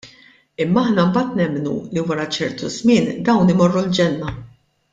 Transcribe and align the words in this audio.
Imma 0.63 0.83
aħna 0.83 1.03
mbagħad 1.09 1.35
nemmnu 1.41 1.73
li 1.97 2.05
wara 2.07 2.27
ċertu 2.37 2.73
żmien 2.79 3.07
dawn 3.29 3.55
imorru 3.57 3.85
l-ġenna. 3.87 4.33